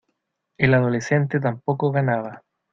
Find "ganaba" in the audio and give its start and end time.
1.91-2.41